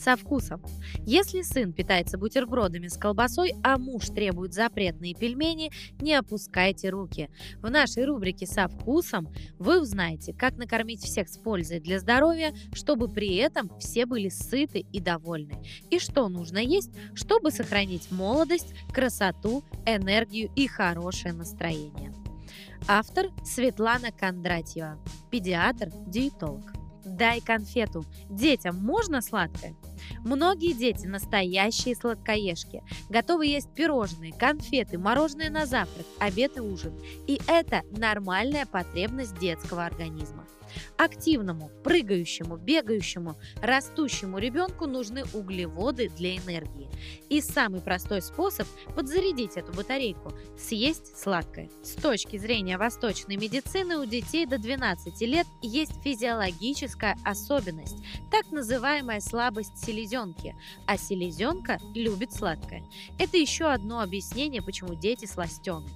[0.00, 0.62] со вкусом.
[1.06, 7.30] Если сын питается бутербродами с колбасой, а муж требует запретные пельмени, не опускайте руки.
[7.60, 9.28] В нашей рубрике «Со вкусом»
[9.58, 14.86] вы узнаете, как накормить всех с пользой для здоровья, чтобы при этом все были сыты
[14.92, 15.62] и довольны.
[15.90, 22.14] И что нужно есть, чтобы сохранить молодость, красоту, энергию и хорошее настроение.
[22.88, 24.98] Автор Светлана Кондратьева,
[25.30, 26.72] педиатр, диетолог.
[27.04, 28.04] Дай конфету.
[28.28, 29.74] Детям можно сладкое?
[30.24, 36.98] Многие дети настоящие сладкоежки, готовы есть пирожные, конфеты, мороженое на завтрак, обед и ужин.
[37.26, 40.46] И это нормальная потребность детского организма.
[40.96, 46.88] Активному, прыгающему, бегающему, растущему ребенку нужны углеводы для энергии.
[47.28, 51.70] И самый простой способ подзарядить эту батарейку– съесть сладкое.
[51.82, 57.96] С точки зрения восточной медицины у детей до 12 лет есть физиологическая особенность,
[58.30, 60.54] так называемая слабость селезенки,
[60.86, 62.82] а селезенка любит сладкое.
[63.18, 65.88] Это еще одно объяснение, почему дети сластены.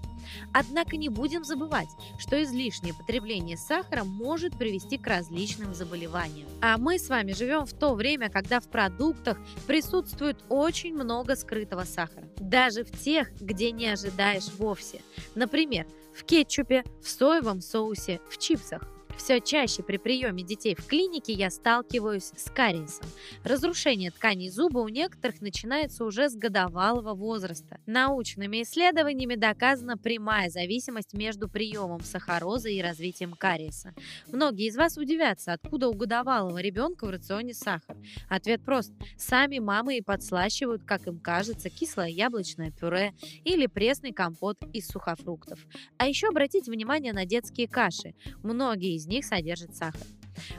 [0.52, 1.88] Однако не будем забывать,
[2.18, 6.48] что излишнее потребление сахара может привести к различным заболеваниям.
[6.62, 11.84] А мы с вами живем в то время, когда в продуктах присутствует очень много скрытого
[11.84, 12.26] сахара.
[12.38, 15.02] Даже в тех, где не ожидаешь вовсе.
[15.34, 18.93] Например, в кетчупе, в соевом соусе, в чипсах.
[19.16, 23.06] Все чаще при приеме детей в клинике я сталкиваюсь с кариесом.
[23.42, 27.78] Разрушение тканей зуба у некоторых начинается уже с годовалого возраста.
[27.86, 33.94] Научными исследованиями доказана прямая зависимость между приемом сахароза и развитием кариеса.
[34.28, 37.96] Многие из вас удивятся, откуда у годовалого ребенка в рационе сахар.
[38.28, 38.92] Ответ прост.
[39.16, 45.64] Сами мамы и подслащивают, как им кажется, кислое яблочное пюре или пресный компот из сухофруктов.
[45.96, 48.14] А еще обратите внимание на детские каши.
[48.42, 50.00] Многие из из них содержит сахар.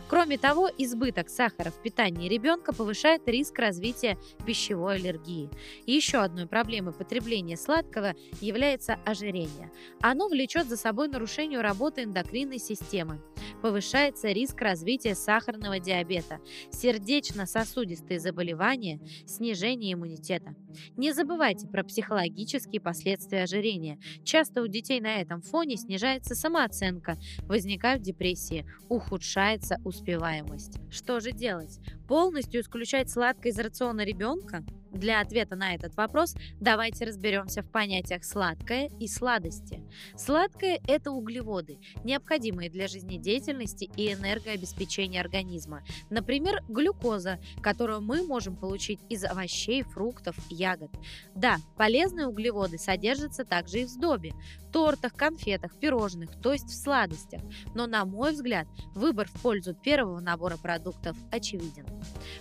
[0.08, 5.50] Кроме того, избыток сахара в питании ребенка повышает риск развития пищевой аллергии.
[5.86, 9.72] еще одной проблемой потребления сладкого является ожирение.
[10.02, 13.22] Оно влечет за собой нарушение работы эндокринной системы
[13.66, 16.38] повышается риск развития сахарного диабета,
[16.70, 20.54] сердечно-сосудистые заболевания, снижение иммунитета.
[20.98, 23.98] Не забывайте про психологические последствия ожирения.
[24.24, 27.18] Часто у детей на этом фоне снижается самооценка,
[27.48, 30.80] возникают депрессии, ухудшается успеваемость.
[30.90, 31.80] Что же делать?
[32.08, 34.64] Полностью исключать сладкое из рациона ребенка?
[34.96, 39.84] Для ответа на этот вопрос давайте разберемся в понятиях сладкое и сладости.
[40.16, 45.84] Сладкое– это углеводы, необходимые для жизнедеятельности и энергообеспечения организма.
[46.10, 50.92] Например, глюкоза, которую мы можем получить из овощей, фруктов, ягод.
[51.36, 54.32] Да, полезные углеводы содержатся также и в сдобе
[54.72, 57.42] тортах, конфетах, пирожных, то есть в сладостях.
[57.74, 61.86] Но, на мой взгляд, выбор в пользу первого набора продуктов очевиден.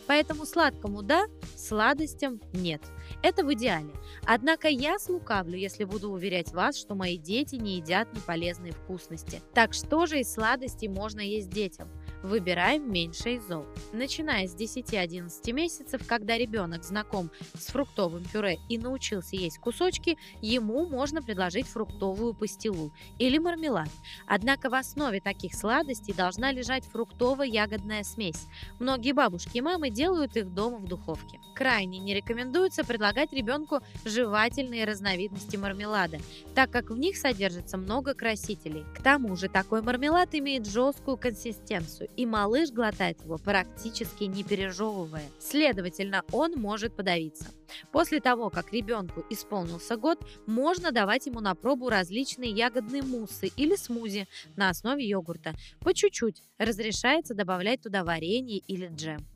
[0.07, 1.25] Поэтому сладкому да,
[1.57, 2.83] сладостям нет.
[3.23, 3.91] Это в идеале.
[4.27, 9.41] Однако я слукавлю, если буду уверять вас, что мои дети не едят неполезные вкусности.
[9.55, 11.89] Так что же из сладостей можно есть детям?
[12.25, 13.67] Выбираем меньше из зол.
[13.93, 20.87] Начиная с 10-11 месяцев, когда ребенок знаком с фруктовым пюре и научился есть кусочки, ему
[20.87, 23.91] можно предложить фруктовую пастилу или мармелад.
[24.27, 28.47] Однако в основе таких сладостей должна лежать фруктово-ягодная смесь.
[28.81, 31.39] Многие бабушки и мамы делают их дома в духовке.
[31.55, 36.21] Крайне не рекомендуется предлагать ребенку жевательные разновидности мармелада,
[36.55, 38.87] так как в них содержится много красителей.
[38.97, 45.29] К тому же такой мармелад имеет жесткую консистенцию и малыш глотает его практически не пережевывая.
[45.39, 47.47] Следовательно, он может подавиться.
[47.93, 53.77] После того, как ребенку исполнился год, можно давать ему на пробу различные ягодные муссы или
[53.77, 54.27] смузи
[54.57, 55.55] на основе йогурта.
[55.81, 59.27] По чуть-чуть разрешается добавлять туда варенье или джем.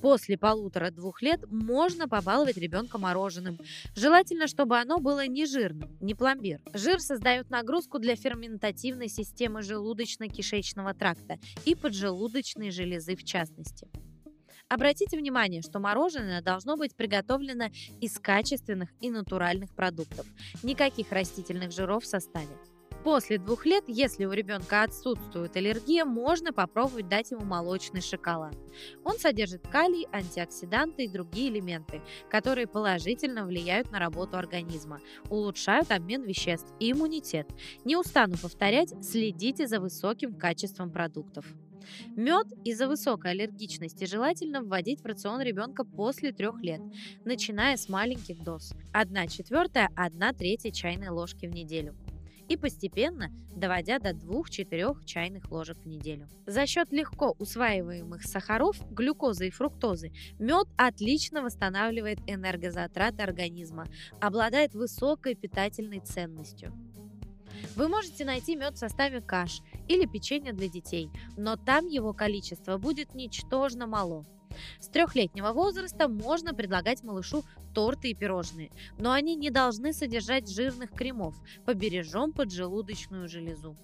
[0.00, 3.58] После полутора-двух лет можно побаловать ребенка мороженым.
[3.94, 6.60] Желательно, чтобы оно было не жирным, не пломбир.
[6.74, 13.88] Жир создает нагрузку для ферментативной системы желудочно-кишечного тракта и поджелудочной железы в частности.
[14.68, 17.66] Обратите внимание, что мороженое должно быть приготовлено
[18.00, 20.26] из качественных и натуральных продуктов.
[20.62, 22.56] Никаких растительных жиров в составе.
[23.04, 28.54] После двух лет, если у ребенка отсутствует аллергия, можно попробовать дать ему молочный шоколад.
[29.02, 32.00] Он содержит калий, антиоксиданты и другие элементы,
[32.30, 35.00] которые положительно влияют на работу организма,
[35.30, 37.48] улучшают обмен веществ и иммунитет.
[37.84, 41.44] Не устану повторять, следите за высоким качеством продуктов.
[42.14, 46.80] Мед из-за высокой аллергичности желательно вводить в рацион ребенка после трех лет,
[47.24, 48.72] начиная с маленьких доз.
[48.92, 51.96] 1 четвертая, 1 третья чайной ложки в неделю.
[52.48, 56.28] И постепенно доводя до 2-4 чайных ложек в неделю.
[56.46, 63.86] За счет легко усваиваемых сахаров, глюкозы и фруктозы, мед отлично восстанавливает энергозатраты организма,
[64.20, 66.72] обладает высокой питательной ценностью.
[67.76, 72.76] Вы можете найти мед в составе каш или печенья для детей, но там его количество
[72.78, 74.26] будет ничтожно мало.
[74.80, 77.44] С трехлетнего возраста можно предлагать малышу
[77.74, 81.34] торты и пирожные, но они не должны содержать жирных кремов,
[81.64, 83.76] побережем поджелудочную железу.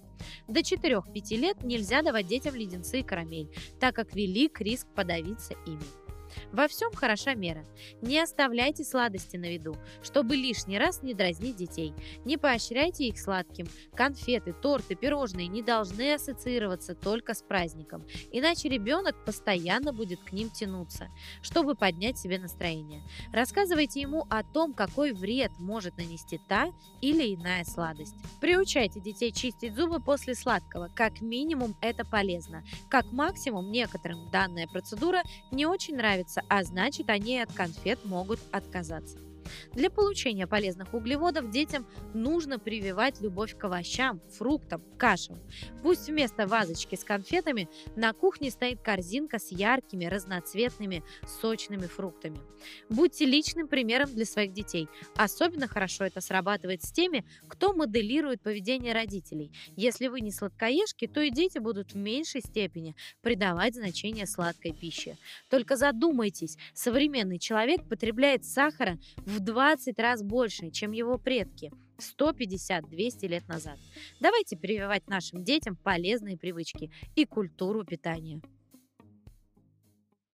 [0.49, 3.51] До 4-5 лет нельзя давать детям леденцы и карамель,
[3.81, 6.08] так как велик риск подавиться ими.
[6.53, 7.65] Во всем хороша мера.
[8.03, 11.95] Не оставляйте сладости на виду, чтобы лишний раз не дразнить детей.
[12.25, 13.67] Не поощряйте их сладким.
[13.95, 20.51] Конфеты, торты, пирожные не должны ассоциироваться только с праздником, иначе ребенок постоянно будет к ним
[20.51, 21.09] тянуться,
[21.43, 23.03] чтобы поднять себе настроение.
[23.33, 28.15] Рассказывайте ему о том, какой вред может нанести та или иная сладость.
[28.41, 30.91] Приучайте детей чистить зубы после сладкого.
[30.95, 32.65] Как минимум это полезно.
[32.89, 38.41] Как максимум некоторым данная процедура не очень нравится, нравится, а значит они от конфет могут
[38.53, 39.19] отказаться.
[39.73, 45.39] Для получения полезных углеводов детям нужно прививать любовь к овощам, фруктам, кашам.
[45.83, 51.03] Пусть вместо вазочки с конфетами на кухне стоит корзинка с яркими, разноцветными,
[51.41, 52.39] сочными фруктами.
[52.89, 54.89] Будьте личным примером для своих детей.
[55.17, 59.53] Особенно хорошо это срабатывает с теми, кто моделирует поведение родителей.
[59.77, 65.17] Если вы не сладкоежки, то и дети будут в меньшей степени придавать значение сладкой пище.
[65.49, 73.29] Только задумайтесь, современный человек потребляет сахара в в 20 раз больше, чем его предки 150-200
[73.29, 73.79] лет назад.
[74.21, 78.41] Давайте прививать нашим детям полезные привычки и культуру питания.